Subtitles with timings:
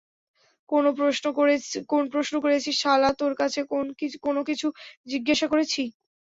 [0.69, 3.59] কোন প্রশ্ন করেছি শালা তোর কাছে
[4.25, 4.67] কোন কিছু
[5.07, 5.81] জিজ্ঞাসা করেছি?